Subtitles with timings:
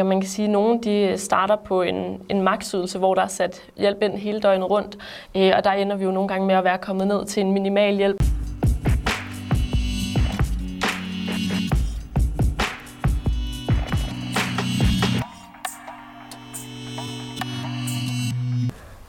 [0.00, 3.26] Og man kan sige, at nogle de starter på en, en maksydelse, hvor der er
[3.26, 4.98] sat hjælp ind hele døgnet rundt,
[5.36, 7.52] øh, og der ender vi jo nogle gange med at være kommet ned til en
[7.52, 8.22] minimal hjælp.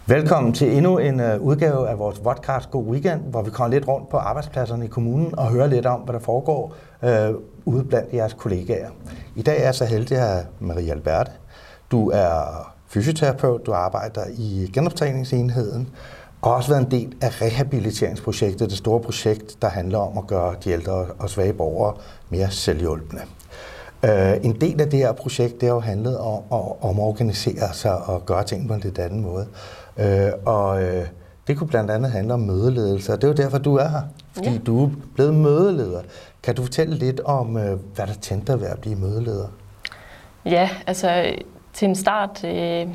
[0.07, 3.87] Velkommen til endnu en øh, udgave af vores podcast God Weekend, hvor vi kommer lidt
[3.87, 7.29] rundt på arbejdspladserne i kommunen og hører lidt om, hvad der foregår øh,
[7.65, 8.89] ude blandt jeres kollegaer.
[9.35, 11.31] I dag er jeg så heldig at have Marie Alberte.
[11.91, 12.33] Du er
[12.87, 15.89] fysioterapeut, du arbejder i genoptræningsenheden,
[16.41, 20.27] og har også været en del af rehabiliteringsprojektet, det store projekt, der handler om at
[20.27, 21.93] gøre de ældre og svage borgere
[22.29, 23.23] mere selvhjulpende.
[24.03, 27.73] Uh, øh, en del af det her projekt, det har jo handlet om at omorganisere
[27.73, 29.47] sig og gøre ting på en lidt anden måde.
[29.99, 31.07] Øh, og øh,
[31.47, 34.01] det kunne blandt andet handle om mødeledelse, og det er jo derfor, du er her.
[34.33, 34.57] Fordi ja.
[34.57, 36.01] du er blevet mødeleder.
[36.43, 39.47] Kan du fortælle lidt om, øh, hvad der tændte dig ved at blive mødeleder?
[40.45, 41.35] Ja, altså
[41.73, 42.87] til en start øh,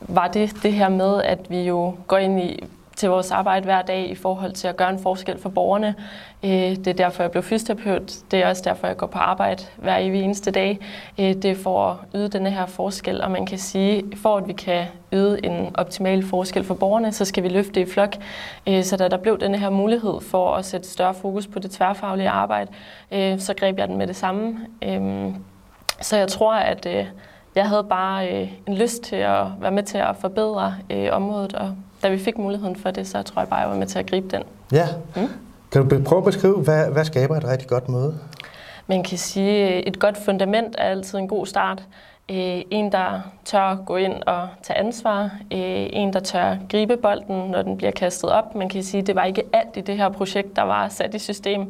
[0.00, 2.64] var det det her med, at vi jo går ind i
[3.02, 5.94] til vores arbejde hver dag i forhold til at gøre en forskel for borgerne.
[6.42, 8.12] Øh, det er derfor, jeg blev fysioterapeut.
[8.30, 10.78] Det er også derfor, jeg går på arbejde hver evig eneste dag.
[11.18, 14.48] Øh, det er for at yde denne her forskel, og man kan sige, for at
[14.48, 18.16] vi kan yde en optimal forskel for borgerne, så skal vi løfte i flok.
[18.66, 21.70] Øh, så da der blev denne her mulighed for at sætte større fokus på det
[21.70, 22.70] tværfaglige arbejde,
[23.38, 24.58] så greb jeg den med det samme.
[26.00, 26.86] Så jeg tror, at
[27.54, 28.28] jeg havde bare
[28.66, 30.74] en lyst til at være med til at forbedre
[31.10, 33.86] området og da vi fik muligheden for det, så tror jeg bare, jeg var med
[33.86, 34.42] til at gribe den.
[34.72, 34.88] Ja.
[35.16, 35.28] Mm.
[35.72, 38.18] Kan du prøve at beskrive, hvad, hvad skaber et rigtig godt møde?
[38.86, 41.82] Man kan sige, at et godt fundament er altid en god start.
[42.30, 45.22] Øh, en, der tør gå ind og tage ansvar.
[45.52, 48.54] Øh, en, der tør gribe bolden, når den bliver kastet op.
[48.54, 51.14] Man kan sige, at det var ikke alt i det her projekt, der var sat
[51.14, 51.60] i system.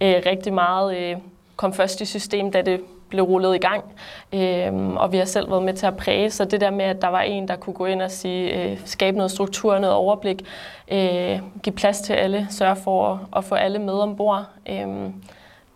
[0.00, 1.18] Øh, rigtig meget
[1.56, 3.84] kom først i system, da det blev rullet i gang.
[4.32, 7.02] Øhm, og vi har selv været med til at præge, så det der med, at
[7.02, 10.44] der var en, der kunne gå ind og sige, øh, skabe noget struktur, noget overblik,
[10.92, 14.86] øh, give plads til alle, sørge for at, at få alle med ombord, øh,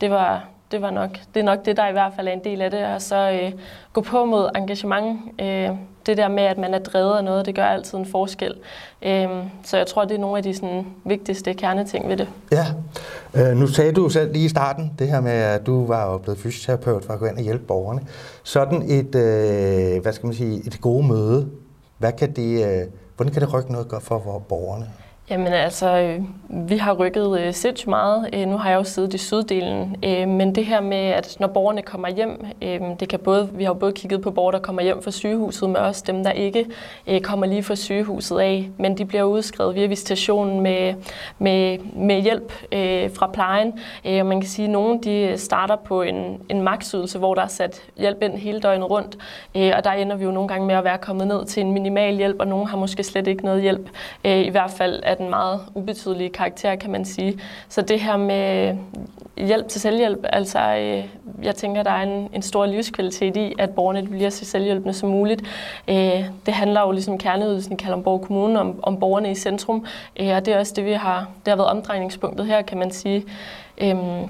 [0.01, 2.45] det var, det var nok, det er nok det, der i hvert fald er en
[2.45, 3.53] del af det, og så øh,
[3.93, 5.21] gå på mod engagement.
[5.41, 5.71] Øh,
[6.07, 8.55] det der med, at man er drevet af noget, det gør altid en forskel.
[9.03, 12.29] Øhm, så jeg tror, det er nogle af de sådan, vigtigste kerneting ved det.
[12.53, 12.67] Ja,
[13.35, 16.19] øh, nu sagde du selv lige i starten, det her med, at du var jo
[16.19, 18.01] blevet fysioterapeut for at gå ind og hjælpe borgerne.
[18.43, 21.49] Sådan et, øh, hvad skal man sige, et gode møde,
[21.99, 22.87] hvad kan det, øh,
[23.17, 24.87] hvordan kan det rykke noget godt for borgerne?
[25.31, 26.21] Jamen altså, øh,
[26.69, 28.31] vi har rykket øh, sindssygt meget.
[28.33, 29.97] Øh, nu har jeg jo siddet i syddelen,
[30.29, 32.47] men det her med, at når borgerne kommer hjem,
[33.01, 35.69] det kan både, vi har jo både kigget på borgere, der kommer hjem fra sygehuset,
[35.69, 36.67] men også dem, der ikke
[37.23, 40.95] kommer lige fra sygehuset af, men de bliver udskrevet via visitationen med,
[41.39, 42.53] med, med hjælp
[43.15, 43.73] fra plejen.
[44.05, 47.47] Og man kan sige, at nogle de starter på en, en maksydelse, hvor der er
[47.47, 49.17] sat hjælp ind hele døgnet rundt,
[49.55, 52.17] og der ender vi jo nogle gange med at være kommet ned til en minimal
[52.17, 53.89] hjælp, og nogle har måske slet ikke noget hjælp,
[54.25, 57.41] i hvert fald af den meget ubetydelige karakter, kan man sige.
[57.69, 58.77] Så det her med
[59.37, 61.05] hjælp til selvhjælp, altså øh,
[61.43, 65.09] jeg tænker, der er en, en stor livskvalitet i, at borgerne bliver så selvhjælpende som
[65.09, 65.43] muligt.
[65.89, 69.87] Øh, det handler jo ligesom kerneydelsen i Kalundborg Kommune om, om borgerne i centrum,
[70.21, 72.91] øh, og det er også det, vi har, det har været omdrejningspunktet her, kan man
[72.91, 73.25] sige.
[73.79, 74.29] Øhm,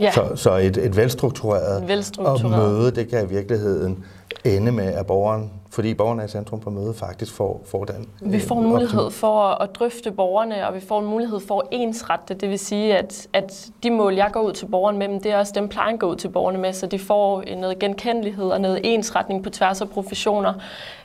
[0.00, 0.12] Ja.
[0.12, 4.04] Så, så et, et velstruktureret, velstruktureret møde, det kan i virkeligheden
[4.44, 8.08] ende med, at borgeren fordi borgerne er i centrum på mødet faktisk får, får den.
[8.20, 11.60] Vi får en øh, mulighed for at drøfte borgerne, og vi får en mulighed for
[11.60, 12.50] at ensrette det.
[12.50, 15.52] vil sige, at, at de mål, jeg går ud til borgerne med, det er også
[15.54, 19.44] dem, plejen går ud til borgerne med, så de får noget genkendelighed og noget ensretning
[19.44, 20.54] på tværs af professioner.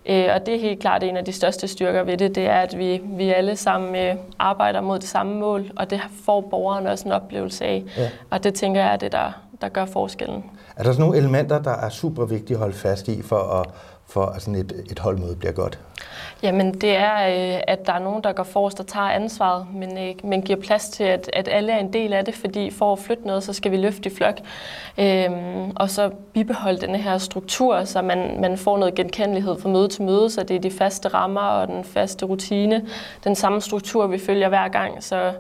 [0.06, 2.60] Øh, og det er helt klart en af de største styrker ved det, det er,
[2.60, 6.92] at vi, vi alle sammen øh, arbejder mod det samme mål, og det får borgerne
[6.92, 7.84] også en oplevelse af.
[7.98, 8.10] Ja.
[8.30, 9.32] Og det tænker jeg er det, der,
[9.62, 10.44] der gør forskellen.
[10.76, 13.70] Er der sådan nogle elementer, der er super vigtige at holde fast i for at
[14.10, 15.80] for at sådan et, et holdmøde bliver godt?
[16.44, 19.98] Jamen det er, øh, at der er nogen, der går forrest og tager ansvaret, men,
[19.98, 22.94] øh, men giver plads til, at, at alle er en del af det, fordi for
[22.94, 24.38] at flytte noget, så skal vi løfte i flok.
[24.98, 29.88] Øhm, og så bibeholde den her struktur, så man, man får noget genkendelighed fra møde
[29.88, 32.86] til møde, så det er de faste rammer og den faste rutine,
[33.24, 35.34] den samme struktur, vi følger hver gang, så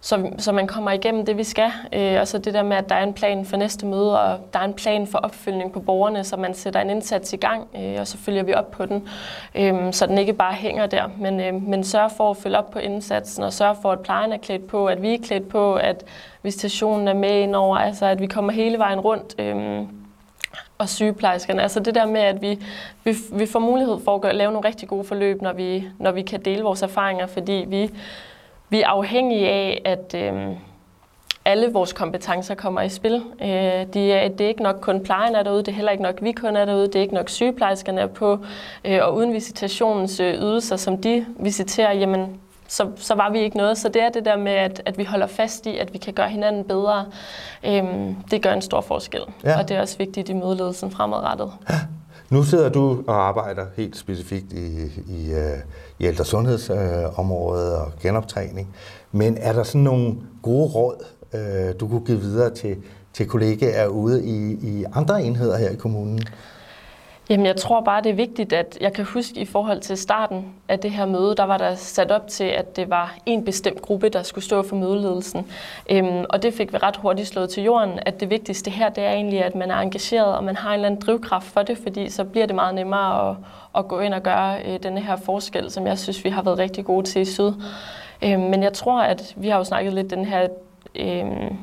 [0.00, 1.70] så, så man kommer igennem det, vi skal.
[1.92, 4.40] Øh, og så det der med, at der er en plan for næste møde, og
[4.52, 7.68] der er en plan for opfølgning på borgerne, så man sætter en indsats i gang,
[7.76, 9.08] øh, og så følger vi op på den,
[9.54, 12.70] øh, så den ikke bare hænger der, men, øh, men sørg for at følge op
[12.70, 15.74] på indsatsen, og sørg for, at plejen er klædt på, at vi er klædt på,
[15.74, 16.04] at
[16.42, 19.34] visitationen er med indover, altså at vi kommer hele vejen rundt.
[19.38, 19.82] Øh,
[20.78, 21.62] og sygeplejerskerne.
[21.62, 22.58] Altså det der med, at vi,
[23.04, 26.12] vi, vi får mulighed for at gøre, lave nogle rigtig gode forløb, når vi, når
[26.12, 27.90] vi kan dele vores erfaringer, fordi vi
[28.70, 30.56] vi er afhængige af, at, øh,
[31.48, 33.14] alle vores kompetencer kommer i spil.
[33.42, 33.48] Øh,
[33.94, 36.18] det, er, det er ikke nok kun plejen er derude, det er heller ikke nok
[36.22, 38.38] vi kun er derude, det er ikke nok sygeplejerskerne er på,
[38.84, 43.56] øh, og uden visitationens øh, ydelser, som de visiterer, jamen så, så var vi ikke
[43.56, 43.78] noget.
[43.78, 46.14] Så det er det der med, at, at vi holder fast i, at vi kan
[46.14, 47.06] gøre hinanden bedre.
[47.64, 49.58] Øhm, det gør en stor forskel, ja.
[49.58, 51.52] og det er også vigtigt i mødeledelsen fremadrettet.
[51.70, 51.74] Ja.
[52.30, 55.58] Nu sidder du og arbejder helt specifikt i, i, øh,
[55.98, 58.74] i ældre sundhedsområdet øh, og genoptræning.
[59.12, 61.04] Men er der sådan nogle gode råd,
[61.34, 62.76] øh, du kunne give videre til,
[63.12, 66.20] til kollegaer ude i, i andre enheder her i kommunen?
[67.28, 70.44] Jamen, jeg tror bare, det er vigtigt, at jeg kan huske i forhold til starten
[70.68, 73.82] af det her møde, der var der sat op til, at det var en bestemt
[73.82, 75.46] gruppe, der skulle stå for mødeledelsen.
[75.90, 79.04] Øhm, og det fik vi ret hurtigt slået til jorden, at det vigtigste her, det
[79.04, 81.78] er egentlig, at man er engageret, og man har en eller anden drivkraft for det,
[81.78, 83.36] fordi så bliver det meget nemmere at,
[83.78, 86.58] at gå ind og gøre øh, denne her forskel, som jeg synes, vi har været
[86.58, 87.52] rigtig gode til i Syd.
[88.22, 90.48] Øhm, men jeg tror, at vi har jo snakket lidt den her...
[90.94, 91.56] Øhm,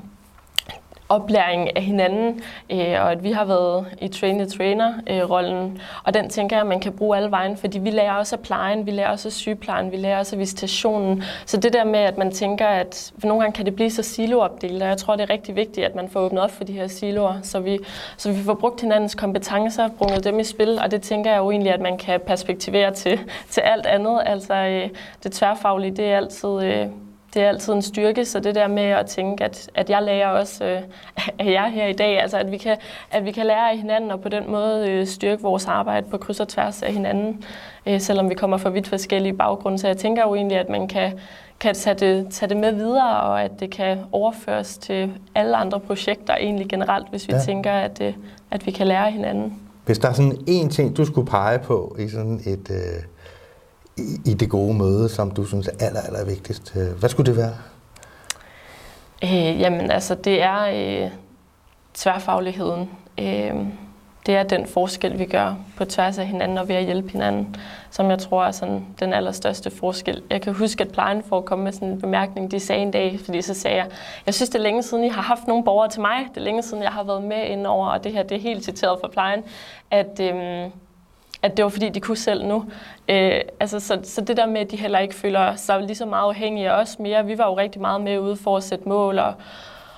[1.10, 5.82] oplæring af hinanden, øh, og at vi har været i trainer-trainer-rollen.
[6.04, 8.42] Og den tænker jeg, at man kan bruge alle vejen, fordi vi lærer også af
[8.42, 11.24] plejen, vi lærer også af sygeplejen, vi lærer også af visitationen.
[11.46, 14.04] Så det der med, at man tænker, at for nogle gange kan det blive så
[14.04, 16.74] siloopdelt, og jeg tror, det er rigtig vigtigt, at man får åbnet op for de
[16.74, 17.80] her siloer, så vi,
[18.18, 21.52] så vi får brugt hinandens kompetencer, brugt dem i spil, og det tænker jeg jo
[21.52, 23.20] egentlig, at man kan perspektivere til,
[23.50, 24.22] til alt andet.
[24.26, 24.90] Altså øh,
[25.24, 26.64] det tværfaglige, det er altid...
[26.64, 26.88] Øh,
[27.36, 30.28] det er altid en styrke, så det der med at tænke, at, at jeg lærer
[30.28, 30.82] også øh,
[31.40, 32.78] af jer her i dag, altså at vi, kan,
[33.12, 36.18] at vi kan lære af hinanden og på den måde øh, styrke vores arbejde på
[36.18, 37.44] kryds og tværs af hinanden,
[37.86, 39.80] øh, selvom vi kommer fra vidt forskellige baggrunde.
[39.80, 41.20] Så jeg tænker jo egentlig, at man kan,
[41.60, 45.80] kan tage det, tage det med videre, og at det kan overføres til alle andre
[45.80, 47.40] projekter egentlig generelt, hvis vi ja.
[47.40, 48.14] tænker, at, øh,
[48.52, 49.60] at vi kan lære af hinanden.
[49.86, 52.72] Hvis der er sådan en ting, du skulle pege på i sådan et...
[52.72, 53.15] Øh
[53.98, 56.74] i, i det gode møde, som du synes er aller, aller vigtigst?
[56.76, 57.56] Øh, hvad skulle det være?
[59.24, 60.66] Øh, jamen altså, det er
[61.06, 61.12] øh,
[61.94, 62.90] tværfagligheden.
[63.20, 63.56] Øh,
[64.26, 67.56] det er den forskel, vi gør på tværs af hinanden og ved at hjælpe hinanden,
[67.92, 70.22] som jeg tror er sådan den allerstørste forskel.
[70.30, 72.92] Jeg kan huske, at plejen for at komme med sådan en bemærkning, de sagde en
[72.92, 73.88] dag, fordi så sagde jeg,
[74.26, 76.28] jeg synes, det er længe siden, I har haft nogle borgere til mig.
[76.30, 78.64] Det er længe siden, jeg har været med indover, og det her det er helt
[78.64, 79.44] citeret fra plejen,
[79.92, 80.20] at...
[80.20, 80.70] Øh,
[81.46, 82.66] at det var fordi, de kunne selv nu.
[83.10, 86.06] Øh, altså, så, så det der med, at de heller ikke føler sig lige så
[86.06, 87.26] meget afhængige af os mere.
[87.26, 89.34] Vi var jo rigtig meget med ude for at sætte mål og,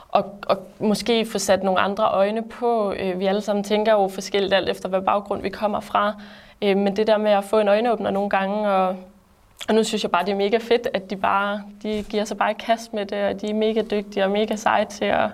[0.09, 2.93] og, og måske få sat nogle andre øjne på.
[2.99, 6.21] Øh, vi alle sammen tænker jo forskelligt alt efter, hvad baggrund vi kommer fra.
[6.61, 8.95] Øh, men det der med at få en øjenåbner nogle gange, og,
[9.69, 12.37] og nu synes jeg bare, det er mega fedt, at de bare de giver sig
[12.37, 15.29] bare et kast med det, og de er mega dygtige og mega seje til at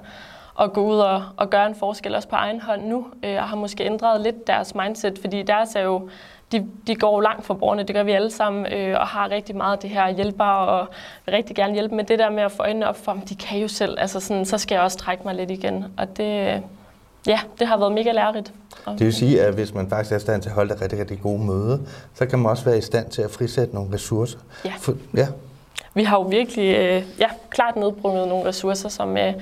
[0.60, 3.44] at gå ud og, og gøre en forskel også på egen hånd nu, øh, og
[3.44, 6.10] har måske ændret lidt deres mindset, fordi deres er jo,
[6.52, 9.56] de, de går langt for borgerne, det gør vi alle sammen, øh, og har rigtig
[9.56, 10.88] meget det her hjælper, og
[11.26, 13.36] vil rigtig gerne hjælpe med det der med at få øjnene op for dem, de
[13.36, 16.64] kan jo selv, altså sådan, så skal jeg også trække mig lidt igen, og det,
[17.28, 18.54] ja, det har været mega lærerigt.
[18.86, 21.00] Det vil sige, at hvis man faktisk er i stand til at holde et rigtig,
[21.00, 21.82] rigtig gode møde,
[22.14, 24.40] så kan man også være i stand til at frisætte nogle ressourcer.
[24.66, 24.74] Ja.
[24.80, 25.28] For, ja.
[25.94, 29.34] Vi har jo virkelig øh, ja, klart nedbrunget nogle ressourcer, som, øh,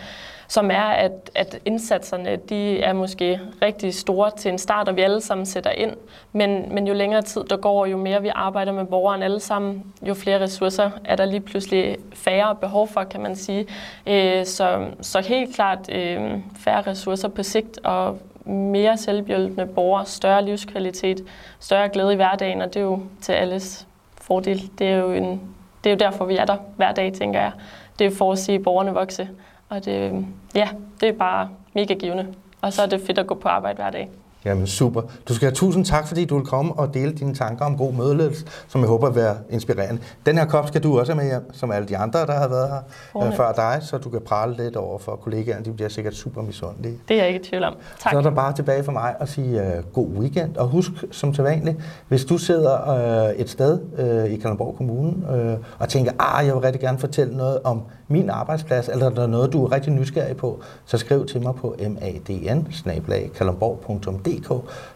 [0.51, 5.01] som er, at, at indsatserne de er måske rigtig store til en start, og vi
[5.01, 5.91] alle sammen sætter ind.
[6.31, 9.83] Men, men jo længere tid der går, jo mere vi arbejder med borgeren alle sammen,
[10.01, 13.67] jo flere ressourcer er der lige pludselig færre behov for, kan man sige.
[14.07, 20.45] Øh, så, så helt klart øh, færre ressourcer på sigt, og mere selvhjælpende borgere, større
[20.45, 21.23] livskvalitet,
[21.59, 23.87] større glæde i hverdagen, og det er jo til alles
[24.21, 24.71] fordel.
[24.79, 25.41] Det er jo, en,
[25.83, 27.51] det er jo derfor, vi er der hver dag, tænker jeg.
[27.99, 29.29] Det er for at se borgerne vokse.
[29.71, 30.25] Og det,
[30.55, 30.69] ja,
[31.01, 32.33] det er bare mega givende.
[32.61, 34.09] Og så er det fedt at gå på arbejde hver dag.
[34.45, 35.01] Jamen super.
[35.27, 37.93] Du skal have tusind tak, fordi du vil komme og dele dine tanker om god
[37.93, 40.01] mødeledelse, som jeg håber vil være inspirerende.
[40.25, 42.47] Den her kop skal du også have med hjem, som alle de andre, der har
[42.47, 42.81] været her
[43.27, 45.65] øh, før dig, så du kan prale lidt over for kollegaerne.
[45.65, 46.97] De bliver sikkert super misundelige.
[47.07, 47.73] Det er jeg ikke i tvivl om.
[47.99, 48.11] Tak.
[48.11, 50.57] Så er der bare tilbage for mig at sige uh, god weekend.
[50.57, 53.79] Og husk, som til vanligt, hvis du sidder uh, et sted
[54.25, 57.81] uh, i Kalundborg Kommune uh, og tænker, ah, jeg vil rigtig gerne fortælle noget om
[58.07, 61.55] min arbejdsplads, eller der er noget, du er rigtig nysgerrig på, så skriv til mig
[61.55, 61.97] på madn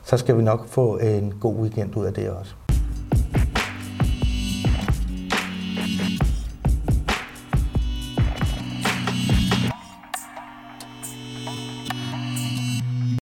[0.04, 2.56] så skal vi nok få en god weekend ud af det også.